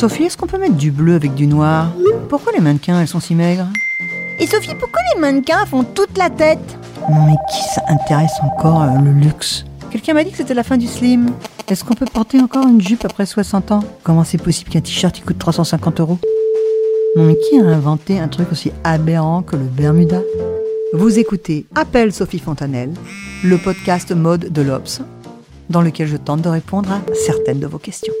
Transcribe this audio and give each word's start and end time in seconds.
Sophie, 0.00 0.24
est-ce 0.24 0.36
qu'on 0.38 0.46
peut 0.46 0.56
mettre 0.56 0.76
du 0.76 0.90
bleu 0.90 1.14
avec 1.14 1.34
du 1.34 1.46
noir? 1.46 1.92
Pourquoi 2.30 2.52
les 2.52 2.60
mannequins, 2.60 2.98
elles 3.00 3.06
sont 3.06 3.20
si 3.20 3.34
maigres? 3.34 3.66
Et 4.38 4.46
Sophie, 4.46 4.74
pourquoi 4.78 5.00
les 5.14 5.20
mannequins 5.20 5.66
font 5.66 5.84
toute 5.84 6.16
la 6.16 6.30
tête? 6.30 6.78
Non 7.10 7.26
mais 7.26 7.34
qui 7.52 7.62
s'intéresse 7.74 8.32
encore 8.42 8.82
euh, 8.82 8.98
le 9.04 9.12
luxe? 9.12 9.66
Quelqu'un 9.90 10.14
m'a 10.14 10.24
dit 10.24 10.30
que 10.30 10.38
c'était 10.38 10.54
la 10.54 10.62
fin 10.62 10.78
du 10.78 10.86
slim. 10.86 11.30
Est-ce 11.68 11.84
qu'on 11.84 11.92
peut 11.92 12.06
porter 12.06 12.40
encore 12.40 12.66
une 12.66 12.80
jupe 12.80 13.04
après 13.04 13.26
60 13.26 13.72
ans? 13.72 13.80
Comment 14.02 14.24
c'est 14.24 14.38
possible 14.38 14.70
qu'un 14.70 14.80
t-shirt 14.80 15.18
il 15.18 15.22
coûte 15.22 15.38
350 15.38 16.00
euros? 16.00 16.18
Non 17.16 17.24
mais 17.24 17.36
qui 17.36 17.60
a 17.60 17.64
inventé 17.64 18.18
un 18.18 18.28
truc 18.28 18.50
aussi 18.52 18.72
aberrant 18.84 19.42
que 19.42 19.56
le 19.56 19.64
Bermuda? 19.64 20.20
Vous 20.92 21.20
écoutez 21.20 21.66
Appel 21.76 22.12
Sophie 22.12 22.40
Fontanelle, 22.40 22.92
le 23.44 23.58
podcast 23.58 24.10
mode 24.10 24.52
de 24.52 24.60
l'Obs, 24.60 25.02
dans 25.68 25.82
lequel 25.82 26.08
je 26.08 26.16
tente 26.16 26.42
de 26.42 26.48
répondre 26.48 26.90
à 26.90 27.00
certaines 27.14 27.60
de 27.60 27.68
vos 27.68 27.78
questions. 27.78 28.12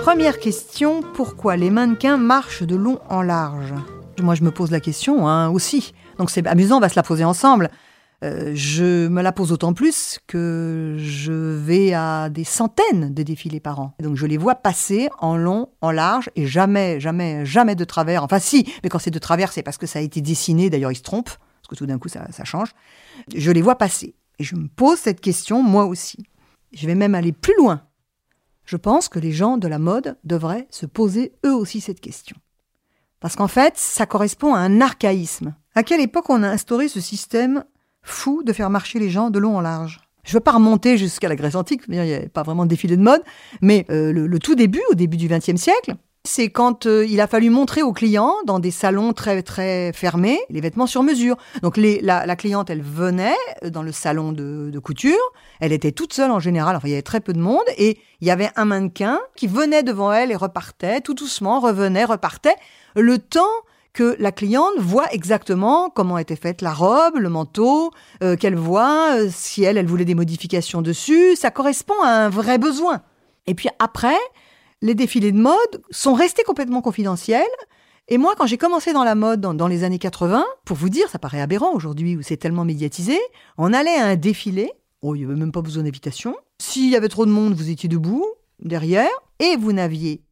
Première 0.00 0.38
question, 0.38 1.02
pourquoi 1.02 1.56
les 1.56 1.68
mannequins 1.68 2.16
marchent 2.16 2.62
de 2.62 2.76
long 2.76 2.98
en 3.10 3.20
large? 3.20 3.74
Moi 4.22 4.34
je 4.34 4.42
me 4.42 4.50
pose 4.50 4.70
la 4.70 4.80
question 4.80 5.28
hein, 5.28 5.50
aussi, 5.50 5.92
donc 6.18 6.30
c'est 6.30 6.46
amusant, 6.46 6.78
on 6.78 6.80
va 6.80 6.88
se 6.88 6.96
la 6.96 7.02
poser 7.02 7.24
ensemble. 7.24 7.70
Euh, 8.24 8.52
je 8.54 9.08
me 9.08 9.20
la 9.20 9.32
pose 9.32 9.50
d'autant 9.50 9.74
plus 9.74 10.18
que 10.26 10.96
je 10.98 11.32
vais 11.32 11.92
à 11.92 12.30
des 12.30 12.44
centaines 12.44 13.12
de 13.12 13.22
défilés 13.22 13.60
par 13.60 13.80
an. 13.80 13.94
Donc 14.00 14.16
je 14.16 14.26
les 14.26 14.38
vois 14.38 14.54
passer 14.54 15.08
en 15.18 15.36
long, 15.36 15.68
en 15.82 15.90
large, 15.90 16.30
et 16.34 16.46
jamais, 16.46 16.98
jamais, 16.98 17.44
jamais 17.44 17.74
de 17.74 17.84
travers. 17.84 18.22
Enfin 18.24 18.38
si, 18.38 18.72
mais 18.82 18.88
quand 18.88 18.98
c'est 18.98 19.10
de 19.10 19.18
travers, 19.18 19.52
c'est 19.52 19.62
parce 19.62 19.76
que 19.76 19.86
ça 19.86 19.98
a 19.98 20.02
été 20.02 20.20
dessiné, 20.22 20.70
d'ailleurs 20.70 20.92
ils 20.92 20.96
se 20.96 21.02
trompent, 21.02 21.36
parce 21.60 21.68
que 21.68 21.74
tout 21.74 21.86
d'un 21.86 21.98
coup 21.98 22.08
ça, 22.08 22.26
ça 22.32 22.44
change. 22.44 22.70
Je 23.34 23.50
les 23.50 23.62
vois 23.62 23.76
passer. 23.76 24.14
Et 24.38 24.44
je 24.44 24.56
me 24.56 24.68
pose 24.68 24.98
cette 24.98 25.20
question 25.20 25.62
moi 25.62 25.84
aussi. 25.84 26.24
Je 26.72 26.86
vais 26.86 26.94
même 26.94 27.14
aller 27.14 27.32
plus 27.32 27.56
loin. 27.58 27.82
Je 28.64 28.76
pense 28.76 29.08
que 29.08 29.18
les 29.18 29.32
gens 29.32 29.58
de 29.58 29.68
la 29.68 29.78
mode 29.78 30.16
devraient 30.24 30.66
se 30.70 30.86
poser 30.86 31.34
eux 31.44 31.54
aussi 31.54 31.80
cette 31.80 32.00
question. 32.00 32.36
Parce 33.20 33.36
qu'en 33.36 33.48
fait, 33.48 33.76
ça 33.76 34.06
correspond 34.06 34.54
à 34.54 34.58
un 34.58 34.80
archaïsme. 34.80 35.54
À 35.74 35.82
quelle 35.82 36.00
époque 36.00 36.30
on 36.30 36.42
a 36.42 36.48
instauré 36.48 36.88
ce 36.88 37.00
système 37.00 37.64
fou 38.06 38.42
de 38.44 38.52
faire 38.52 38.70
marcher 38.70 38.98
les 38.98 39.10
gens 39.10 39.30
de 39.30 39.38
long 39.38 39.56
en 39.56 39.60
large. 39.60 40.00
Je 40.24 40.30
ne 40.30 40.34
veux 40.34 40.40
pas 40.40 40.52
remonter 40.52 40.96
jusqu'à 40.96 41.28
la 41.28 41.36
Grèce 41.36 41.54
antique, 41.54 41.82
il 41.88 42.00
n'y 42.00 42.12
avait 42.12 42.28
pas 42.28 42.42
vraiment 42.42 42.64
de 42.64 42.70
défilé 42.70 42.96
de 42.96 43.02
mode, 43.02 43.22
mais 43.60 43.86
euh, 43.90 44.12
le, 44.12 44.38
tout 44.38 44.54
début, 44.56 44.82
au 44.90 44.94
début 44.94 45.16
du 45.16 45.28
XXe 45.28 45.56
siècle, 45.56 45.94
c'est 46.24 46.50
quand 46.50 46.86
euh, 46.86 47.06
il 47.06 47.20
a 47.20 47.28
fallu 47.28 47.48
montrer 47.48 47.82
aux 47.82 47.92
clients, 47.92 48.34
dans 48.44 48.58
des 48.58 48.72
salons 48.72 49.12
très 49.12 49.42
très 49.42 49.92
fermés, 49.92 50.40
les 50.50 50.60
vêtements 50.60 50.88
sur 50.88 51.04
mesure. 51.04 51.36
Donc 51.62 51.76
la, 51.76 52.36
cliente, 52.36 52.70
elle 52.70 52.82
venait 52.82 53.36
dans 53.64 53.84
le 53.84 53.92
salon 53.92 54.32
de, 54.32 54.76
couture, 54.80 55.18
elle 55.60 55.72
était 55.72 55.92
toute 55.92 56.12
seule 56.12 56.32
en 56.32 56.40
général, 56.40 56.80
il 56.82 56.90
y 56.90 56.94
avait 56.94 57.02
très 57.02 57.20
peu 57.20 57.32
de 57.32 57.40
monde, 57.40 57.64
et 57.78 57.98
il 58.20 58.26
y 58.26 58.32
avait 58.32 58.50
un 58.56 58.64
mannequin 58.64 59.20
qui 59.36 59.46
venait 59.46 59.84
devant 59.84 60.12
elle 60.12 60.32
et 60.32 60.36
repartait, 60.36 61.00
tout 61.00 61.14
doucement, 61.14 61.60
revenait, 61.60 62.04
repartait, 62.04 62.56
le 62.96 63.18
temps 63.18 63.44
que 63.96 64.14
la 64.18 64.30
cliente 64.30 64.78
voit 64.78 65.10
exactement 65.10 65.88
comment 65.88 66.18
était 66.18 66.36
faite 66.36 66.60
la 66.60 66.74
robe, 66.74 67.16
le 67.16 67.30
manteau, 67.30 67.92
euh, 68.22 68.36
qu'elle 68.36 68.54
voit 68.54 69.16
euh, 69.16 69.30
si 69.32 69.64
elle, 69.64 69.78
elle 69.78 69.86
voulait 69.86 70.04
des 70.04 70.14
modifications 70.14 70.82
dessus. 70.82 71.34
Ça 71.34 71.50
correspond 71.50 71.98
à 72.04 72.10
un 72.10 72.28
vrai 72.28 72.58
besoin. 72.58 73.00
Et 73.46 73.54
puis 73.54 73.70
après, 73.78 74.18
les 74.82 74.94
défilés 74.94 75.32
de 75.32 75.38
mode 75.38 75.82
sont 75.90 76.12
restés 76.12 76.42
complètement 76.42 76.82
confidentiels. 76.82 77.42
Et 78.08 78.18
moi, 78.18 78.34
quand 78.36 78.44
j'ai 78.44 78.58
commencé 78.58 78.92
dans 78.92 79.02
la 79.02 79.14
mode 79.14 79.40
dans, 79.40 79.66
les 79.66 79.82
années 79.82 79.98
80, 79.98 80.44
pour 80.66 80.76
vous 80.76 80.90
dire, 80.90 81.08
ça 81.08 81.18
paraît 81.18 81.40
aberrant 81.40 81.72
aujourd'hui 81.72 82.18
où 82.18 82.22
c'est 82.22 82.36
tellement 82.36 82.66
médiatisé, 82.66 83.18
on 83.56 83.72
allait 83.72 83.96
à 83.96 84.08
un 84.08 84.16
défilé, 84.16 84.70
oh, 85.00 85.14
il 85.14 85.20
n'y 85.20 85.24
avait 85.24 85.40
même 85.40 85.52
pas 85.52 85.62
besoin 85.62 85.84
d'invitation. 85.84 86.36
S'il 86.60 86.90
y 86.90 86.96
avait 86.96 87.08
trop 87.08 87.24
de 87.24 87.30
monde, 87.30 87.54
vous 87.54 87.70
étiez 87.70 87.88
debout, 87.88 88.26
derrière, 88.60 89.08
et 89.38 89.56
vous 89.56 89.72
n'aviez 89.72 90.22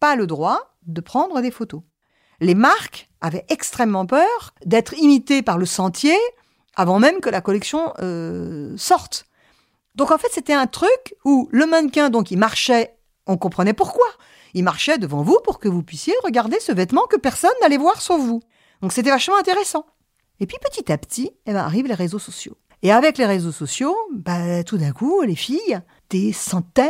pas 0.00 0.16
le 0.16 0.26
droit 0.26 0.76
de 0.86 1.00
prendre 1.00 1.40
des 1.40 1.50
photos 1.50 1.80
les 2.40 2.54
marques 2.54 3.08
avaient 3.20 3.44
extrêmement 3.48 4.06
peur 4.06 4.54
d'être 4.64 4.94
imitées 4.94 5.42
par 5.42 5.58
le 5.58 5.66
sentier 5.66 6.16
avant 6.74 6.98
même 6.98 7.20
que 7.20 7.28
la 7.28 7.40
collection 7.40 7.92
euh, 8.00 8.74
sorte. 8.76 9.26
Donc 9.94 10.10
en 10.10 10.18
fait, 10.18 10.30
c'était 10.32 10.54
un 10.54 10.66
truc 10.66 11.14
où 11.24 11.48
le 11.52 11.66
mannequin, 11.66 12.10
donc 12.10 12.30
il 12.30 12.38
marchait, 12.38 12.96
on 13.26 13.36
comprenait 13.36 13.74
pourquoi. 13.74 14.06
Il 14.54 14.64
marchait 14.64 14.98
devant 14.98 15.22
vous 15.22 15.38
pour 15.44 15.58
que 15.58 15.68
vous 15.68 15.82
puissiez 15.82 16.14
regarder 16.24 16.58
ce 16.60 16.72
vêtement 16.72 17.06
que 17.06 17.16
personne 17.16 17.50
n'allait 17.60 17.76
voir 17.76 18.00
sauf 18.00 18.20
vous. 18.20 18.40
Donc 18.82 18.92
c'était 18.92 19.10
vachement 19.10 19.38
intéressant. 19.38 19.84
Et 20.40 20.46
puis 20.46 20.56
petit 20.62 20.90
à 20.90 20.96
petit, 20.96 21.32
eh 21.46 21.52
ben, 21.52 21.58
arrivent 21.58 21.86
les 21.86 21.94
réseaux 21.94 22.18
sociaux. 22.18 22.56
Et 22.82 22.92
avec 22.92 23.18
les 23.18 23.26
réseaux 23.26 23.52
sociaux, 23.52 23.94
bah, 24.10 24.64
tout 24.64 24.78
d'un 24.78 24.92
coup, 24.92 25.20
les 25.22 25.36
filles, 25.36 25.80
des 26.08 26.32
centaines 26.32 26.88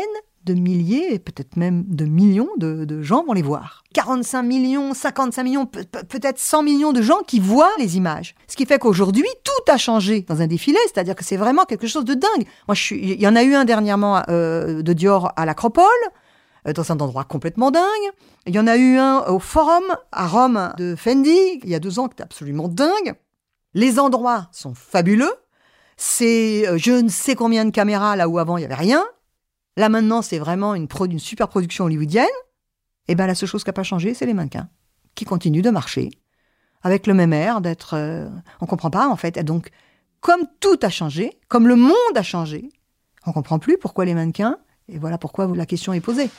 de 0.54 0.60
milliers 0.60 1.14
et 1.14 1.18
peut-être 1.18 1.56
même 1.56 1.84
de 1.86 2.04
millions 2.04 2.48
de, 2.56 3.02
gens 3.02 3.24
vont 3.24 3.32
les 3.32 3.42
voir. 3.42 3.82
45 3.94 4.42
millions, 4.42 4.94
55 4.94 5.42
millions, 5.42 5.66
peut-être 5.66 6.38
100 6.38 6.62
millions 6.62 6.92
de 6.92 7.02
gens 7.02 7.20
qui 7.26 7.40
voient 7.40 7.72
les 7.78 7.96
images. 7.96 8.34
Ce 8.48 8.56
qui 8.56 8.66
fait 8.66 8.78
qu'aujourd'hui, 8.78 9.26
tout 9.44 9.72
a 9.72 9.76
changé 9.76 10.22
dans 10.22 10.42
un 10.42 10.46
défilé, 10.46 10.78
c'est-à-dire 10.86 11.14
que 11.14 11.24
c'est 11.24 11.36
vraiment 11.36 11.64
quelque 11.64 11.86
chose 11.86 12.04
de 12.04 12.14
dingue. 12.14 12.46
Moi, 12.68 12.76
il 12.90 13.20
y 13.20 13.26
en 13.26 13.36
a 13.36 13.42
eu 13.42 13.54
un 13.54 13.64
dernièrement 13.64 14.22
euh, 14.28 14.82
de 14.82 14.92
Dior 14.92 15.32
à 15.36 15.46
l'Acropole, 15.46 15.84
euh, 16.66 16.72
dans 16.72 16.92
un 16.92 16.98
endroit 16.98 17.24
complètement 17.24 17.70
dingue. 17.70 18.10
Il 18.46 18.54
y 18.54 18.58
en 18.58 18.66
a 18.66 18.76
eu 18.76 18.96
un 18.96 19.20
au 19.28 19.38
Forum 19.38 19.84
à 20.12 20.26
Rome 20.26 20.72
de 20.76 20.94
Fendi, 20.96 21.60
il 21.62 21.68
y 21.68 21.74
a 21.74 21.80
deux 21.80 21.98
ans, 21.98 22.08
qui 22.08 22.14
était 22.14 22.22
absolument 22.22 22.68
dingue. 22.68 23.14
Les 23.74 23.98
endroits 23.98 24.48
sont 24.52 24.74
fabuleux. 24.74 25.32
C'est 25.96 26.66
euh, 26.66 26.78
je 26.78 26.92
ne 26.92 27.08
sais 27.08 27.34
combien 27.34 27.64
de 27.64 27.70
caméras 27.70 28.16
là 28.16 28.28
où 28.28 28.38
avant 28.38 28.56
il 28.56 28.60
n'y 28.60 28.64
avait 28.64 28.74
rien. 28.74 29.04
Là 29.76 29.88
maintenant, 29.88 30.22
c'est 30.22 30.38
vraiment 30.38 30.75
une, 30.75 30.88
super 31.19 31.48
production 31.48 31.84
hollywoodienne. 31.84 32.26
Et 33.08 33.12
eh 33.12 33.14
bien 33.14 33.26
la 33.26 33.34
seule 33.34 33.48
chose 33.48 33.64
qui 33.64 33.69
n'a 33.69 33.75
pas 33.75 33.82
changé, 33.82 34.14
c'est 34.14 34.26
les 34.26 34.34
mannequins, 34.34 34.69
qui 35.14 35.25
continuent 35.25 35.62
de 35.62 35.70
marcher, 35.70 36.10
avec 36.82 37.06
le 37.06 37.14
même 37.14 37.32
air 37.32 37.60
d'être... 37.60 37.94
Euh, 37.94 38.28
on 38.60 38.66
comprend 38.66 38.91
pas 38.91 39.09
en 39.09 39.16
fait. 39.16 39.36
Et 39.36 39.42
donc, 39.42 39.70
comme 40.20 40.42
tout 40.60 40.78
a 40.82 40.91
changé, 40.91 41.38
comme 41.48 41.66
le 41.66 41.76
monde 41.76 41.94
a 42.14 42.22
changé, 42.22 42.69
on 43.26 43.32
comprend 43.32 43.59
plus 43.59 43.78
pourquoi 43.78 44.04
les 44.04 44.14
mannequins, 44.14 44.59
et 44.88 44.98
voilà 44.98 45.19
pourquoi 45.19 45.47
la 45.54 45.66
question 45.66 45.92
est 45.92 46.00
posée. 46.00 46.30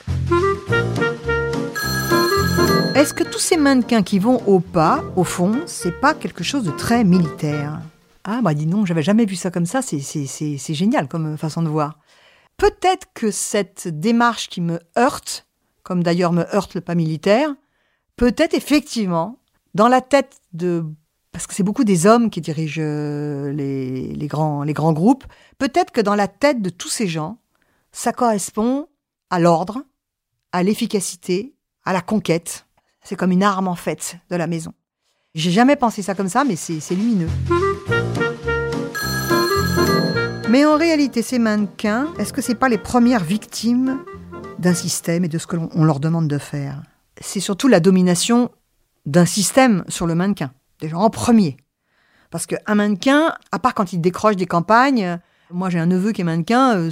Est-ce 2.95 3.13
que 3.13 3.23
tous 3.23 3.39
ces 3.39 3.57
mannequins 3.57 4.03
qui 4.03 4.19
vont 4.19 4.41
au 4.47 4.59
pas, 4.59 5.03
au 5.15 5.23
fond, 5.23 5.61
c'est 5.65 5.99
pas 5.99 6.13
quelque 6.13 6.43
chose 6.43 6.63
de 6.63 6.71
très 6.71 7.03
militaire? 7.03 7.81
Ah 8.23 8.41
bah 8.43 8.53
dis 8.53 8.67
non, 8.67 8.85
j'avais 8.85 9.01
jamais 9.01 9.25
vu 9.25 9.35
ça 9.35 9.49
comme 9.49 9.65
ça, 9.65 9.81
c'est 9.81 10.73
génial 10.73 11.07
comme 11.07 11.37
façon 11.37 11.63
de 11.63 11.69
voir. 11.69 11.97
Peut-être 12.61 13.07
que 13.15 13.31
cette 13.31 13.87
démarche 13.87 14.47
qui 14.47 14.61
me 14.61 14.79
heurte, 14.95 15.47
comme 15.81 16.03
d'ailleurs 16.03 16.31
me 16.31 16.45
heurte 16.55 16.75
le 16.75 16.81
pas 16.81 16.93
militaire, 16.93 17.49
peut-être 18.17 18.53
effectivement, 18.53 19.39
dans 19.73 19.87
la 19.87 19.99
tête 19.99 20.39
de... 20.53 20.85
Parce 21.31 21.47
que 21.47 21.55
c'est 21.55 21.63
beaucoup 21.63 21.83
des 21.83 22.05
hommes 22.05 22.29
qui 22.29 22.39
dirigent 22.39 22.79
euh, 22.79 23.51
les, 23.51 24.27
grands, 24.27 24.61
les 24.61 24.73
grands 24.73 24.93
groupes. 24.93 25.25
Peut-être 25.57 25.89
que 25.89 26.01
dans 26.01 26.13
la 26.13 26.27
tête 26.27 26.61
de 26.61 26.69
tous 26.69 26.89
ces 26.89 27.07
gens, 27.07 27.39
ça 27.91 28.13
correspond 28.13 28.87
à 29.31 29.39
l'ordre, 29.39 29.81
à 30.51 30.61
l'efficacité, 30.61 31.55
à 31.83 31.93
la 31.93 32.01
conquête. 32.01 32.67
C'est 33.01 33.15
comme 33.15 33.31
une 33.31 33.41
arme 33.41 33.69
en 33.69 33.75
fait 33.75 34.17
de 34.29 34.35
la 34.35 34.45
maison. 34.45 34.75
J'ai 35.33 35.49
jamais 35.49 35.77
pensé 35.77 36.03
ça 36.03 36.13
comme 36.13 36.29
ça, 36.29 36.43
mais 36.43 36.55
c'est 36.57 36.93
lumineux. 36.93 37.29
Mais 40.51 40.65
en 40.65 40.75
réalité, 40.75 41.21
ces 41.21 41.39
mannequins, 41.39 42.13
est-ce 42.19 42.33
que 42.33 42.41
c'est 42.41 42.55
pas 42.55 42.67
les 42.67 42.77
premières 42.77 43.23
victimes 43.23 44.03
d'un 44.59 44.73
système 44.73 45.23
et 45.23 45.29
de 45.29 45.37
ce 45.37 45.47
que 45.47 45.55
l'on 45.55 45.85
leur 45.85 46.01
demande 46.01 46.27
de 46.27 46.37
faire? 46.37 46.83
C'est 47.21 47.39
surtout 47.39 47.69
la 47.69 47.79
domination 47.79 48.51
d'un 49.05 49.25
système 49.25 49.85
sur 49.87 50.07
le 50.07 50.13
mannequin, 50.13 50.51
déjà 50.81 50.97
en 50.97 51.09
premier. 51.09 51.55
Parce 52.31 52.47
qu'un 52.47 52.75
mannequin, 52.75 53.33
à 53.53 53.59
part 53.59 53.73
quand 53.73 53.93
il 53.93 54.01
décroche 54.01 54.35
des 54.35 54.45
campagnes, 54.45 55.21
moi 55.51 55.69
j'ai 55.69 55.79
un 55.79 55.85
neveu 55.85 56.11
qui 56.11 56.19
est 56.19 56.25
mannequin, 56.25 56.75
euh, 56.75 56.91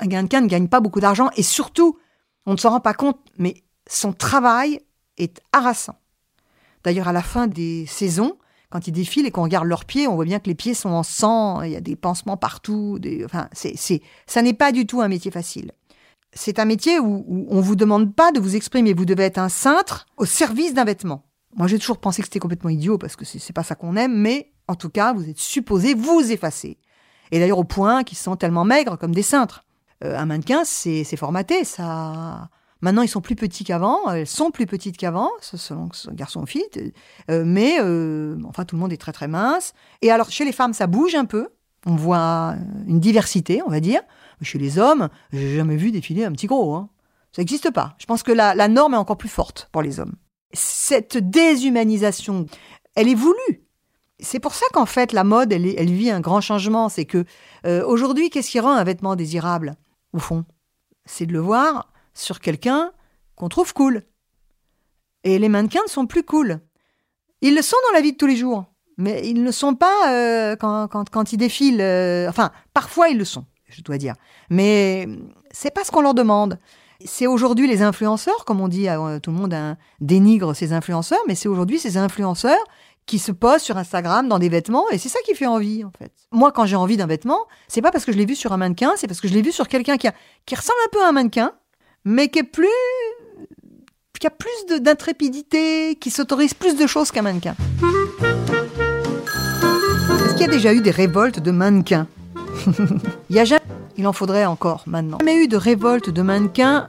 un 0.00 0.06
mannequin 0.06 0.42
ne 0.42 0.46
gagne 0.46 0.68
pas 0.68 0.78
beaucoup 0.78 1.00
d'argent 1.00 1.30
et 1.34 1.42
surtout, 1.42 1.98
on 2.46 2.52
ne 2.52 2.56
s'en 2.56 2.70
rend 2.70 2.80
pas 2.80 2.94
compte, 2.94 3.18
mais 3.36 3.64
son 3.88 4.12
travail 4.12 4.80
est 5.18 5.40
harassant. 5.50 5.98
D'ailleurs, 6.84 7.08
à 7.08 7.12
la 7.12 7.22
fin 7.22 7.48
des 7.48 7.84
saisons, 7.86 8.38
quand 8.70 8.86
ils 8.86 8.92
défilent 8.92 9.26
et 9.26 9.30
qu'on 9.30 9.42
regarde 9.42 9.66
leurs 9.66 9.84
pieds, 9.84 10.08
on 10.08 10.14
voit 10.16 10.24
bien 10.24 10.38
que 10.40 10.48
les 10.48 10.54
pieds 10.54 10.74
sont 10.74 10.90
en 10.90 11.02
sang, 11.02 11.62
il 11.62 11.72
y 11.72 11.76
a 11.76 11.80
des 11.80 11.96
pansements 11.96 12.36
partout. 12.36 12.98
Enfin, 13.24 13.48
c'est, 13.52 14.02
ça 14.26 14.42
n'est 14.42 14.54
pas 14.54 14.72
du 14.72 14.86
tout 14.86 15.00
un 15.00 15.08
métier 15.08 15.30
facile. 15.30 15.72
C'est 16.32 16.58
un 16.58 16.64
métier 16.64 16.98
où, 16.98 17.46
on 17.48 17.60
vous 17.60 17.76
demande 17.76 18.14
pas 18.14 18.32
de 18.32 18.40
vous 18.40 18.56
exprimer. 18.56 18.92
Vous 18.92 19.04
devez 19.04 19.24
être 19.24 19.38
un 19.38 19.48
cintre 19.48 20.06
au 20.16 20.26
service 20.26 20.74
d'un 20.74 20.84
vêtement. 20.84 21.24
Moi, 21.54 21.68
j'ai 21.68 21.78
toujours 21.78 21.98
pensé 21.98 22.20
que 22.20 22.26
c'était 22.26 22.40
complètement 22.40 22.70
idiot 22.70 22.98
parce 22.98 23.16
que 23.16 23.24
c'est, 23.24 23.52
pas 23.52 23.62
ça 23.62 23.74
qu'on 23.74 23.96
aime, 23.96 24.14
mais 24.14 24.52
en 24.68 24.74
tout 24.74 24.90
cas, 24.90 25.14
vous 25.14 25.28
êtes 25.28 25.38
supposé 25.38 25.94
vous 25.94 26.30
effacer. 26.30 26.78
Et 27.30 27.38
d'ailleurs, 27.38 27.58
au 27.58 27.64
point 27.64 28.04
qu'ils 28.04 28.18
sont 28.18 28.36
tellement 28.36 28.64
maigres 28.64 28.98
comme 28.98 29.14
des 29.14 29.22
cintres. 29.22 29.62
Euh, 30.04 30.18
un 30.18 30.26
mannequin, 30.26 30.64
c'est 30.64 31.04
formaté, 31.16 31.64
ça. 31.64 32.50
Maintenant, 32.82 33.02
ils 33.02 33.08
sont 33.08 33.22
plus 33.22 33.36
petits 33.36 33.64
qu'avant, 33.64 34.10
elles 34.10 34.26
sont 34.26 34.50
plus 34.50 34.66
petites 34.66 34.98
qu'avant, 34.98 35.30
selon 35.40 35.88
garçon 36.12 36.42
ou 36.42 36.46
fille, 36.46 36.66
euh, 37.30 37.42
mais 37.46 37.78
euh, 37.80 38.38
enfin, 38.44 38.64
tout 38.64 38.76
le 38.76 38.80
monde 38.80 38.92
est 38.92 38.98
très 38.98 39.12
très 39.12 39.28
mince. 39.28 39.72
Et 40.02 40.10
alors, 40.10 40.30
chez 40.30 40.44
les 40.44 40.52
femmes, 40.52 40.74
ça 40.74 40.86
bouge 40.86 41.14
un 41.14 41.24
peu, 41.24 41.48
on 41.86 41.94
voit 41.94 42.54
une 42.86 43.00
diversité, 43.00 43.62
on 43.64 43.70
va 43.70 43.80
dire. 43.80 44.02
Chez 44.42 44.58
les 44.58 44.78
hommes, 44.78 45.08
j'ai 45.32 45.56
jamais 45.56 45.76
vu 45.76 45.90
défiler 45.90 46.24
un 46.24 46.32
petit 46.32 46.46
gros. 46.46 46.74
Hein. 46.74 46.90
Ça 47.32 47.40
n'existe 47.40 47.70
pas. 47.70 47.94
Je 47.98 48.06
pense 48.06 48.22
que 48.22 48.32
la, 48.32 48.68
norme 48.68 48.94
est 48.94 48.98
encore 48.98 49.16
plus 49.16 49.30
forte 49.30 49.68
pour 49.72 49.80
les 49.80 49.98
hommes. 49.98 50.14
Cette 50.52 51.16
déshumanisation, 51.16 52.46
elle 52.94 53.08
est 53.08 53.14
voulue. 53.14 53.64
C'est 54.18 54.40
pour 54.40 54.54
ça 54.54 54.66
qu'en 54.72 54.86
fait, 54.86 55.12
la 55.12 55.24
mode, 55.24 55.52
elle, 55.52 55.90
vit 55.90 56.10
un 56.10 56.20
grand 56.20 56.40
changement. 56.40 56.88
C'est 56.88 57.04
que 57.04 57.24
euh, 57.66 57.84
aujourd'hui, 57.86 58.30
qu'est-ce 58.30 58.50
qui 58.50 58.60
rend 58.60 58.72
un 58.72 58.84
vêtement 58.84 59.16
désirable, 59.16 59.76
au 60.12 60.18
fond 60.18 60.44
C'est 61.04 61.26
de 61.26 61.32
le 61.32 61.40
voir 61.40 61.92
sur 62.16 62.40
quelqu'un 62.40 62.92
qu'on 63.36 63.48
trouve 63.48 63.72
cool. 63.72 64.04
Et 65.24 65.38
les 65.38 65.48
mannequins 65.48 65.82
ne 65.84 65.90
sont 65.90 66.06
plus 66.06 66.22
cool. 66.22 66.60
Ils 67.42 67.54
le 67.54 67.62
sont 67.62 67.76
dans 67.88 67.94
la 67.94 68.00
vie 68.00 68.12
de 68.12 68.16
tous 68.16 68.26
les 68.26 68.36
jours, 68.36 68.64
mais 68.96 69.28
ils 69.28 69.34
ne 69.34 69.44
le 69.44 69.52
sont 69.52 69.74
pas 69.74 70.10
euh, 70.10 70.56
quand, 70.56 70.88
quand, 70.88 71.32
ils 71.32 71.36
défilent. 71.36 71.80
Euh, 71.80 72.28
enfin, 72.28 72.50
parfois 72.72 73.08
ils 73.08 73.18
le 73.18 73.24
sont, 73.24 73.44
je 73.68 73.82
dois 73.82 73.98
dire. 73.98 74.14
Mais 74.50 75.06
c'est 75.50 75.72
pas 75.72 75.84
ce 75.84 75.90
qu'on 75.90 76.00
leur 76.00 76.14
demande. 76.14 76.58
C'est 77.04 77.26
aujourd'hui 77.26 77.68
les 77.68 77.82
influenceurs, 77.82 78.46
comme 78.46 78.60
on 78.60 78.68
dit, 78.68 78.88
euh, 78.88 79.18
tout 79.18 79.30
le 79.30 79.36
monde 79.36 79.52
hein, 79.52 79.76
dénigre 80.00 80.54
ces 80.54 80.72
influenceurs, 80.72 81.20
mais 81.28 81.34
c'est 81.34 81.48
aujourd'hui 81.48 81.78
ces 81.78 81.98
influenceurs 81.98 82.64
qui 83.04 83.18
se 83.18 83.32
posent 83.32 83.62
sur 83.62 83.76
Instagram 83.76 84.28
dans 84.28 84.38
des 84.38 84.48
vêtements 84.48 84.88
et 84.90 84.98
c'est 84.98 85.08
ça 85.08 85.20
qui 85.24 85.34
fait 85.34 85.46
envie 85.46 85.84
en 85.84 85.92
fait. 85.96 86.12
Moi 86.32 86.50
quand 86.50 86.66
j'ai 86.66 86.74
envie 86.76 86.96
d'un 86.96 87.06
vêtement, 87.06 87.46
c'est 87.68 87.82
pas 87.82 87.92
parce 87.92 88.04
que 88.04 88.12
je 88.12 88.18
l'ai 88.18 88.26
vu 88.26 88.34
sur 88.34 88.52
un 88.52 88.56
mannequin, 88.56 88.94
c'est 88.96 89.06
parce 89.06 89.20
que 89.20 89.28
je 89.28 89.34
l'ai 89.34 89.42
vu 89.42 89.52
sur 89.52 89.68
quelqu'un 89.68 89.96
qui, 89.96 90.08
qui 90.44 90.54
ressemble 90.56 90.78
un 90.86 90.90
peu 90.90 91.04
à 91.04 91.08
un 91.08 91.12
mannequin, 91.12 91.52
mais 92.06 92.28
qui 92.28 92.42
plus 92.44 92.68
a 94.24 94.30
plus 94.30 94.80
d'intrépidité, 94.80 95.96
qui 96.00 96.10
s'autorise 96.10 96.54
plus 96.54 96.76
de 96.76 96.86
choses 96.86 97.10
qu'un 97.10 97.22
mannequin. 97.22 97.54
Est-ce 100.24 100.32
qu'il 100.32 100.40
y 100.40 100.44
a 100.44 100.52
déjà 100.52 100.72
eu 100.72 100.80
des 100.80 100.90
révoltes 100.90 101.40
de 101.40 101.50
mannequins? 101.50 102.06
Il 103.30 103.36
y 103.36 103.40
a 103.40 103.44
jamais, 103.44 103.62
il 103.96 104.06
en 104.06 104.12
faudrait 104.12 104.46
encore 104.46 104.84
maintenant. 104.86 105.18
Jamais 105.20 105.44
eu 105.44 105.48
de 105.48 105.56
révolte 105.56 106.10
de 106.10 106.22
mannequins 106.22 106.88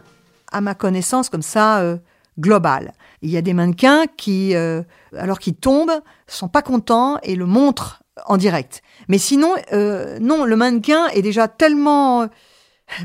à 0.52 0.62
ma 0.62 0.76
connaissance 0.76 1.30
comme 1.30 1.42
ça 1.42 1.80
euh, 1.80 1.98
globale. 2.40 2.94
Il 3.22 3.30
y 3.30 3.38
a 3.38 3.42
des 3.42 3.54
mannequins 3.54 4.06
qui, 4.18 4.56
euh, 4.56 4.82
alors 5.16 5.40
qu'ils 5.40 5.56
tombent, 5.56 6.00
sont 6.28 6.48
pas 6.48 6.62
contents 6.62 7.18
et 7.24 7.36
le 7.36 7.46
montrent 7.46 8.04
en 8.26 8.38
direct. 8.38 8.82
Mais 9.08 9.18
sinon, 9.18 9.54
euh, 9.74 10.20
non, 10.20 10.46
le 10.46 10.56
mannequin 10.56 11.08
est 11.08 11.22
déjà 11.22 11.48
tellement 11.48 12.28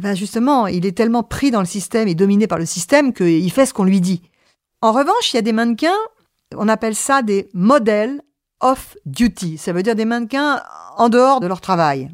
ben 0.01 0.15
justement, 0.15 0.67
il 0.67 0.87
est 0.87 0.97
tellement 0.97 1.23
pris 1.23 1.51
dans 1.51 1.61
le 1.61 1.67
système 1.67 2.09
et 2.09 2.15
dominé 2.15 2.47
par 2.47 2.59
le 2.59 2.67
système 2.67 3.13
qu'il 3.13 3.51
fait 3.51 3.67
ce 3.67 3.75
qu'on 3.75 3.85
lui 3.85 4.01
dit. 4.01 4.23
En 4.81 4.93
revanche, 4.93 5.33
il 5.33 5.37
y 5.37 5.39
a 5.39 5.43
des 5.43 5.53
mannequins, 5.53 5.99
on 6.55 6.69
appelle 6.69 6.95
ça 6.95 7.23
des 7.23 7.49
modèles 7.53 8.23
off 8.61 8.97
duty. 9.07 9.59
Ça 9.59 9.73
veut 9.73 9.83
dire 9.83 9.95
des 9.95 10.05
mannequins 10.05 10.63
en 10.97 11.09
dehors 11.09 11.41
de 11.41 11.47
leur 11.47 11.61
travail. 11.61 12.11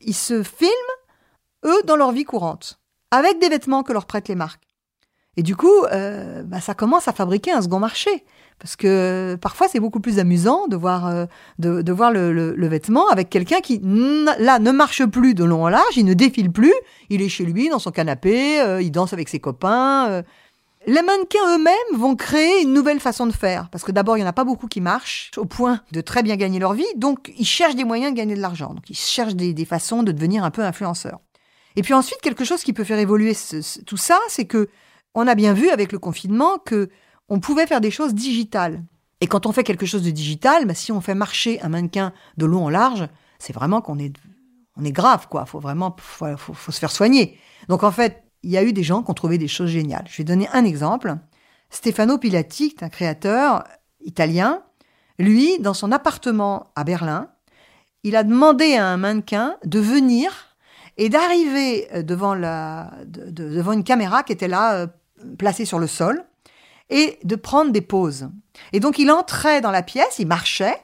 Ils 0.00 0.14
se 0.14 0.42
filment, 0.42 0.70
eux, 1.64 1.82
dans 1.84 1.96
leur 1.96 2.12
vie 2.12 2.24
courante, 2.24 2.80
avec 3.10 3.38
des 3.40 3.48
vêtements 3.48 3.82
que 3.82 3.92
leur 3.92 4.06
prêtent 4.06 4.28
les 4.28 4.34
marques. 4.34 4.66
Et 5.36 5.42
du 5.42 5.56
coup, 5.56 5.84
euh, 5.92 6.42
bah, 6.42 6.60
ça 6.60 6.74
commence 6.74 7.08
à 7.08 7.12
fabriquer 7.12 7.52
un 7.52 7.62
second 7.62 7.78
marché. 7.78 8.24
Parce 8.62 8.76
que 8.76 9.36
parfois, 9.40 9.66
c'est 9.66 9.80
beaucoup 9.80 9.98
plus 9.98 10.20
amusant 10.20 10.68
de 10.68 10.76
voir, 10.76 11.08
euh, 11.08 11.26
de, 11.58 11.92
voir 11.92 12.12
le, 12.12 12.68
vêtement 12.68 13.08
avec 13.08 13.28
quelqu'un 13.28 13.60
qui, 13.60 13.80
là, 13.82 14.60
ne 14.60 14.70
marche 14.70 15.04
plus 15.06 15.34
de 15.34 15.42
long 15.42 15.64
en 15.64 15.68
large, 15.68 15.96
il 15.96 16.04
ne 16.04 16.14
défile 16.14 16.52
plus, 16.52 16.72
il 17.10 17.22
est 17.22 17.28
chez 17.28 17.44
lui, 17.44 17.68
dans 17.70 17.80
son 17.80 17.90
canapé, 17.90 18.60
euh, 18.60 18.80
il 18.80 18.92
danse 18.92 19.12
avec 19.12 19.28
ses 19.28 19.40
copains. 19.40 20.08
Euh. 20.10 20.22
Les 20.86 21.02
mannequins 21.02 21.56
eux-mêmes 21.56 21.98
vont 21.98 22.14
créer 22.14 22.62
une 22.62 22.72
nouvelle 22.72 23.00
façon 23.00 23.26
de 23.26 23.32
faire. 23.32 23.68
Parce 23.70 23.82
que 23.82 23.90
d'abord, 23.90 24.16
il 24.16 24.20
n'y 24.20 24.26
en 24.26 24.30
a 24.30 24.32
pas 24.32 24.44
beaucoup 24.44 24.68
qui 24.68 24.80
marchent 24.80 25.32
au 25.36 25.44
point 25.44 25.80
de 25.90 26.00
très 26.00 26.22
bien 26.22 26.36
gagner 26.36 26.60
leur 26.60 26.74
vie. 26.74 26.86
Donc, 26.94 27.32
ils 27.36 27.44
cherchent 27.44 27.74
des 27.74 27.84
moyens 27.84 28.12
de 28.12 28.16
gagner 28.16 28.36
de 28.36 28.40
l'argent. 28.40 28.74
Donc, 28.74 28.88
ils 28.90 28.96
cherchent 28.96 29.34
des, 29.34 29.54
des, 29.54 29.64
façons 29.64 30.04
de 30.04 30.12
devenir 30.12 30.44
un 30.44 30.52
peu 30.52 30.62
influenceurs. 30.62 31.18
Et 31.74 31.82
puis 31.82 31.94
ensuite, 31.94 32.20
quelque 32.20 32.44
chose 32.44 32.62
qui 32.62 32.72
peut 32.72 32.84
faire 32.84 33.00
évoluer 33.00 33.36
tout 33.86 33.96
ça, 33.96 34.20
c'est 34.28 34.44
que 34.44 34.68
on 35.14 35.26
a 35.26 35.34
bien 35.34 35.52
vu 35.52 35.68
avec 35.68 35.92
le 35.92 35.98
confinement 35.98 36.58
que 36.58 36.90
on 37.28 37.40
pouvait 37.40 37.66
faire 37.66 37.80
des 37.80 37.90
choses 37.90 38.14
digitales. 38.14 38.82
Et 39.20 39.26
quand 39.26 39.46
on 39.46 39.52
fait 39.52 39.64
quelque 39.64 39.86
chose 39.86 40.02
de 40.02 40.10
digital, 40.10 40.66
bah, 40.66 40.74
si 40.74 40.92
on 40.92 41.00
fait 41.00 41.14
marcher 41.14 41.60
un 41.62 41.68
mannequin 41.68 42.12
de 42.36 42.44
long 42.44 42.66
en 42.66 42.68
large, 42.68 43.08
c'est 43.38 43.52
vraiment 43.52 43.80
qu'on 43.80 43.98
est, 43.98 44.14
on 44.76 44.84
est 44.84 44.92
grave, 44.92 45.28
quoi. 45.28 45.46
Faut 45.46 45.60
vraiment, 45.60 45.94
faut, 45.98 46.26
se 46.72 46.78
faire 46.78 46.90
soigner. 46.90 47.38
Donc 47.68 47.84
en 47.84 47.92
fait, 47.92 48.24
il 48.42 48.50
y 48.50 48.56
a 48.56 48.64
eu 48.64 48.72
des 48.72 48.82
gens 48.82 49.02
qui 49.02 49.10
ont 49.10 49.14
trouvé 49.14 49.38
des 49.38 49.48
choses 49.48 49.70
géniales. 49.70 50.04
Je 50.08 50.16
vais 50.18 50.24
donner 50.24 50.48
un 50.52 50.64
exemple. 50.64 51.16
Stefano 51.70 52.18
Pilati, 52.18 52.76
un 52.80 52.88
créateur 52.88 53.64
italien, 54.00 54.62
lui, 55.18 55.58
dans 55.60 55.74
son 55.74 55.92
appartement 55.92 56.72
à 56.74 56.84
Berlin, 56.84 57.30
il 58.02 58.16
a 58.16 58.24
demandé 58.24 58.74
à 58.74 58.88
un 58.88 58.96
mannequin 58.96 59.56
de 59.64 59.78
venir 59.78 60.56
et 60.96 61.08
d'arriver 61.08 61.88
devant, 62.02 62.34
la, 62.34 62.90
de, 63.06 63.30
de, 63.30 63.54
devant 63.54 63.72
une 63.72 63.84
caméra 63.84 64.24
qui 64.24 64.32
était 64.32 64.48
là, 64.48 64.88
placée 65.38 65.64
sur 65.64 65.78
le 65.78 65.86
sol, 65.86 66.24
et 66.90 67.18
de 67.24 67.36
prendre 67.36 67.72
des 67.72 67.80
pauses. 67.80 68.28
Et 68.72 68.80
donc 68.80 68.98
il 68.98 69.10
entrait 69.10 69.60
dans 69.60 69.70
la 69.70 69.82
pièce, 69.82 70.18
il 70.18 70.26
marchait, 70.26 70.76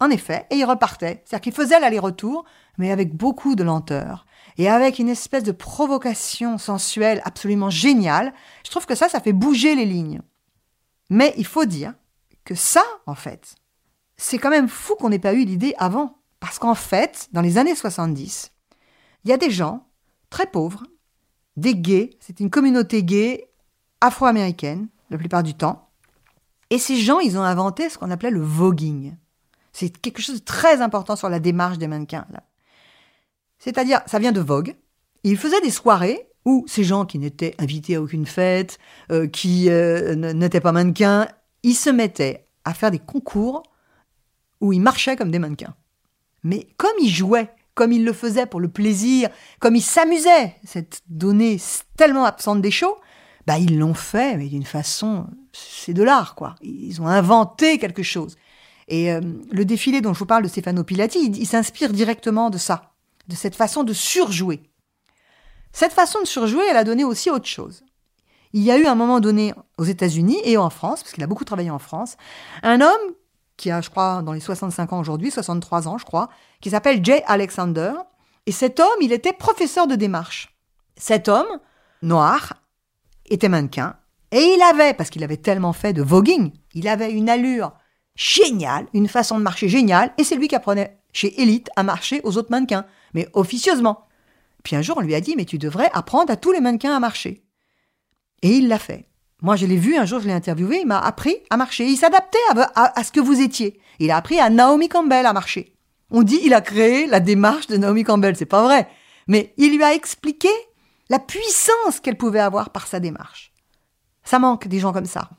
en 0.00 0.10
effet, 0.10 0.46
et 0.50 0.56
il 0.56 0.64
repartait. 0.64 1.22
C'est-à-dire 1.24 1.42
qu'il 1.42 1.52
faisait 1.52 1.80
l'aller-retour, 1.80 2.44
mais 2.76 2.92
avec 2.92 3.14
beaucoup 3.14 3.54
de 3.54 3.64
lenteur. 3.64 4.26
Et 4.56 4.68
avec 4.68 4.98
une 4.98 5.08
espèce 5.08 5.44
de 5.44 5.52
provocation 5.52 6.58
sensuelle 6.58 7.22
absolument 7.24 7.70
géniale. 7.70 8.32
Je 8.64 8.70
trouve 8.70 8.86
que 8.86 8.94
ça, 8.94 9.08
ça 9.08 9.20
fait 9.20 9.32
bouger 9.32 9.74
les 9.74 9.84
lignes. 9.84 10.20
Mais 11.10 11.34
il 11.36 11.46
faut 11.46 11.64
dire 11.64 11.94
que 12.44 12.54
ça, 12.54 12.82
en 13.06 13.14
fait, 13.14 13.54
c'est 14.16 14.38
quand 14.38 14.50
même 14.50 14.68
fou 14.68 14.94
qu'on 14.96 15.10
n'ait 15.10 15.18
pas 15.18 15.34
eu 15.34 15.44
l'idée 15.44 15.74
avant. 15.78 16.18
Parce 16.40 16.58
qu'en 16.58 16.74
fait, 16.74 17.28
dans 17.32 17.40
les 17.40 17.58
années 17.58 17.74
70, 17.74 18.52
il 19.24 19.30
y 19.30 19.32
a 19.32 19.36
des 19.36 19.50
gens 19.50 19.86
très 20.30 20.46
pauvres, 20.46 20.84
des 21.56 21.74
gays, 21.74 22.10
c'est 22.20 22.38
une 22.40 22.50
communauté 22.50 23.02
gay 23.02 23.50
afro-américaine, 24.00 24.88
la 25.10 25.18
plupart 25.18 25.42
du 25.42 25.54
temps. 25.54 25.88
Et 26.70 26.78
ces 26.78 26.96
gens, 26.96 27.20
ils 27.20 27.38
ont 27.38 27.42
inventé 27.42 27.88
ce 27.88 27.98
qu'on 27.98 28.10
appelait 28.10 28.30
le 28.30 28.42
voguing. 28.42 29.14
C'est 29.72 29.90
quelque 29.90 30.20
chose 30.20 30.40
de 30.40 30.44
très 30.44 30.80
important 30.80 31.16
sur 31.16 31.28
la 31.28 31.40
démarche 31.40 31.78
des 31.78 31.86
mannequins. 31.86 32.26
C'est-à-dire, 33.58 34.00
ça 34.06 34.18
vient 34.18 34.32
de 34.32 34.40
Vogue. 34.40 34.74
Ils 35.24 35.36
faisaient 35.36 35.60
des 35.60 35.70
soirées 35.70 36.28
où 36.44 36.64
ces 36.66 36.84
gens 36.84 37.04
qui 37.04 37.18
n'étaient 37.18 37.54
invités 37.58 37.96
à 37.96 38.02
aucune 38.02 38.26
fête, 38.26 38.78
euh, 39.10 39.26
qui 39.26 39.68
euh, 39.68 40.14
n'étaient 40.14 40.60
pas 40.60 40.72
mannequins, 40.72 41.28
ils 41.62 41.74
se 41.74 41.90
mettaient 41.90 42.46
à 42.64 42.72
faire 42.72 42.90
des 42.90 42.98
concours 42.98 43.62
où 44.60 44.72
ils 44.72 44.80
marchaient 44.80 45.16
comme 45.16 45.30
des 45.30 45.38
mannequins. 45.38 45.74
Mais 46.44 46.68
comme 46.76 46.96
ils 47.00 47.10
jouaient, 47.10 47.50
comme 47.74 47.92
ils 47.92 48.04
le 48.04 48.12
faisaient 48.12 48.46
pour 48.46 48.60
le 48.60 48.68
plaisir, 48.68 49.28
comme 49.60 49.76
ils 49.76 49.82
s'amusaient, 49.82 50.54
cette 50.64 51.02
donnée 51.08 51.58
tellement 51.96 52.24
absente 52.24 52.62
des 52.62 52.70
shows, 52.70 52.96
bah, 53.48 53.56
ils 53.56 53.78
l'ont 53.78 53.94
fait, 53.94 54.36
mais 54.36 54.48
d'une 54.48 54.66
façon, 54.66 55.26
c'est 55.54 55.94
de 55.94 56.02
l'art, 56.02 56.34
quoi. 56.34 56.54
Ils 56.60 57.00
ont 57.00 57.06
inventé 57.06 57.78
quelque 57.78 58.02
chose. 58.02 58.36
Et 58.88 59.10
euh, 59.10 59.22
le 59.50 59.64
défilé 59.64 60.02
dont 60.02 60.12
je 60.12 60.18
vous 60.18 60.26
parle 60.26 60.42
de 60.42 60.48
Stefano 60.48 60.84
Pilati, 60.84 61.18
il, 61.24 61.34
il 61.38 61.46
s'inspire 61.46 61.94
directement 61.94 62.50
de 62.50 62.58
ça, 62.58 62.92
de 63.26 63.34
cette 63.34 63.54
façon 63.54 63.84
de 63.84 63.94
surjouer. 63.94 64.60
Cette 65.72 65.94
façon 65.94 66.20
de 66.20 66.26
surjouer, 66.26 66.62
elle 66.68 66.76
a 66.76 66.84
donné 66.84 67.04
aussi 67.04 67.30
autre 67.30 67.46
chose. 67.46 67.84
Il 68.52 68.62
y 68.62 68.70
a 68.70 68.76
eu 68.76 68.84
un 68.84 68.94
moment 68.94 69.18
donné 69.18 69.54
aux 69.78 69.84
États-Unis 69.84 70.42
et 70.44 70.58
en 70.58 70.68
France, 70.68 71.02
parce 71.02 71.14
qu'il 71.14 71.24
a 71.24 71.26
beaucoup 71.26 71.46
travaillé 71.46 71.70
en 71.70 71.78
France, 71.78 72.18
un 72.62 72.82
homme 72.82 73.14
qui 73.56 73.70
a, 73.70 73.80
je 73.80 73.88
crois, 73.88 74.20
dans 74.20 74.34
les 74.34 74.40
65 74.40 74.92
ans 74.92 75.00
aujourd'hui, 75.00 75.30
63 75.30 75.88
ans, 75.88 75.96
je 75.96 76.04
crois, 76.04 76.28
qui 76.60 76.68
s'appelle 76.68 77.02
Jay 77.02 77.24
Alexander. 77.26 77.94
Et 78.44 78.52
cet 78.52 78.78
homme, 78.78 79.00
il 79.00 79.10
était 79.10 79.32
professeur 79.32 79.86
de 79.86 79.94
démarche. 79.94 80.54
Cet 80.98 81.28
homme, 81.28 81.48
noir, 82.02 82.52
était 83.30 83.48
mannequin. 83.48 83.96
Et 84.30 84.54
il 84.56 84.62
avait, 84.62 84.94
parce 84.94 85.10
qu'il 85.10 85.24
avait 85.24 85.36
tellement 85.36 85.72
fait 85.72 85.92
de 85.92 86.02
voguing, 86.02 86.52
il 86.74 86.88
avait 86.88 87.12
une 87.12 87.30
allure 87.30 87.72
géniale, 88.14 88.86
une 88.92 89.08
façon 89.08 89.38
de 89.38 89.42
marcher 89.42 89.68
géniale, 89.68 90.12
et 90.18 90.24
c'est 90.24 90.36
lui 90.36 90.48
qui 90.48 90.56
apprenait 90.56 90.98
chez 91.12 91.40
Elite 91.40 91.70
à 91.76 91.82
marcher 91.82 92.20
aux 92.24 92.36
autres 92.36 92.50
mannequins, 92.50 92.84
mais 93.14 93.28
officieusement. 93.32 94.06
Puis 94.64 94.76
un 94.76 94.82
jour, 94.82 94.98
on 94.98 95.02
lui 95.02 95.14
a 95.14 95.20
dit, 95.20 95.34
mais 95.36 95.44
tu 95.44 95.56
devrais 95.56 95.90
apprendre 95.94 96.30
à 96.30 96.36
tous 96.36 96.52
les 96.52 96.60
mannequins 96.60 96.94
à 96.94 97.00
marcher. 97.00 97.44
Et 98.42 98.50
il 98.50 98.68
l'a 98.68 98.78
fait. 98.78 99.08
Moi, 99.40 99.56
je 99.56 99.66
l'ai 99.66 99.76
vu, 99.76 99.96
un 99.96 100.04
jour, 100.04 100.20
je 100.20 100.26
l'ai 100.26 100.32
interviewé, 100.32 100.80
il 100.80 100.86
m'a 100.86 100.98
appris 100.98 101.36
à 101.48 101.56
marcher. 101.56 101.86
Il 101.86 101.96
s'adaptait 101.96 102.38
à, 102.50 102.98
à, 102.98 103.04
ce 103.04 103.12
que 103.12 103.20
vous 103.20 103.40
étiez. 103.40 103.80
Il 104.00 104.10
a 104.10 104.16
appris 104.16 104.40
à 104.40 104.50
Naomi 104.50 104.88
Campbell 104.88 105.26
à 105.26 105.32
marcher. 105.32 105.74
On 106.10 106.22
dit 106.22 106.40
il 106.42 106.54
a 106.54 106.60
créé 106.60 107.06
la 107.06 107.20
démarche 107.20 107.66
de 107.68 107.76
Naomi 107.76 108.02
Campbell, 108.02 108.36
c'est 108.36 108.46
pas 108.46 108.62
vrai. 108.62 108.88
Mais 109.28 109.54
il 109.58 109.76
lui 109.76 109.84
a 109.84 109.94
expliqué 109.94 110.48
la 111.10 111.18
puissance 111.18 112.00
qu'elle 112.02 112.16
pouvait 112.16 112.40
avoir 112.40 112.70
par 112.70 112.86
sa 112.86 113.00
démarche. 113.00 113.52
Ça 114.24 114.38
manque 114.38 114.68
des 114.68 114.78
gens 114.78 114.92
comme 114.92 115.06
ça. 115.06 115.30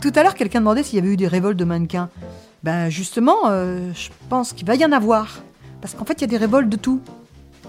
Tout 0.00 0.12
à 0.14 0.22
l'heure, 0.22 0.34
quelqu'un 0.34 0.60
demandait 0.60 0.82
s'il 0.82 0.96
y 0.96 0.98
avait 0.98 1.12
eu 1.12 1.16
des 1.16 1.28
révoltes 1.28 1.56
de 1.56 1.64
mannequins. 1.64 2.10
Ben 2.62 2.88
justement, 2.88 3.48
euh, 3.48 3.90
je 3.94 4.10
pense 4.28 4.52
qu'il 4.52 4.66
va 4.66 4.74
y 4.74 4.84
en 4.84 4.92
avoir. 4.92 5.40
Parce 5.80 5.94
qu'en 5.94 6.04
fait, 6.04 6.14
il 6.14 6.20
y 6.22 6.24
a 6.24 6.28
des 6.28 6.36
révoltes 6.36 6.68
de 6.68 6.76
tout. 6.76 7.00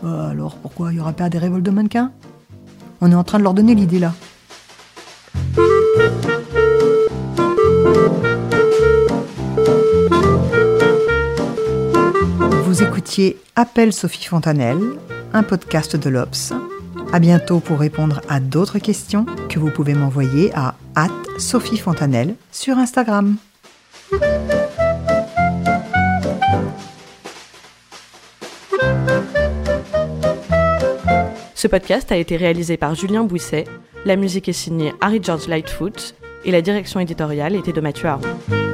Euh, 0.04 0.30
alors 0.30 0.56
pourquoi 0.58 0.92
il 0.92 0.96
n'y 0.96 1.02
aura 1.02 1.14
pas 1.14 1.30
des 1.30 1.38
révoltes 1.38 1.64
de 1.64 1.72
mannequins? 1.72 2.12
On 3.02 3.12
est 3.12 3.16
en 3.16 3.24
train 3.24 3.40
de 3.40 3.44
leur 3.44 3.54
donner 3.54 3.76
l'idée 3.76 4.00
là. 4.00 4.14
Vous 12.64 12.84
écoutiez 12.84 13.38
Appel 13.56 13.94
Sophie 13.94 14.26
Fontanelle, 14.26 14.82
un 15.34 15.44
podcast 15.44 15.96
de 15.96 16.10
l'Obs. 16.10 16.54
À 17.14 17.20
bientôt 17.20 17.60
pour 17.60 17.78
répondre 17.78 18.22
à 18.28 18.40
d'autres 18.40 18.80
questions 18.80 19.28
que 19.48 19.60
vous 19.60 19.70
pouvez 19.70 19.94
m'envoyer 19.94 20.52
à 20.56 20.74
Sophie 21.38 21.78
Fontanelle 21.78 22.34
sur 22.52 22.80
Instagram. 22.80 23.38
Ce 31.54 31.68
podcast 31.68 32.12
a 32.12 32.18
été 32.18 32.36
réalisé 32.36 32.78
par 32.78 32.96
Julien 32.96 33.24
Bouisset, 33.26 33.66
la 34.06 34.16
musique 34.16 34.50
est 34.50 34.54
signée 34.54 34.92
Harry 35.00 35.20
George 35.22 35.48
Lightfoot 35.48 36.16
et 36.46 36.52
la 36.52 36.64
direction 36.64 37.00
éditoriale 37.00 37.56
était 37.56 37.74
de 37.74 37.80
Mathieu 37.80 38.08
Aron. 38.08 38.73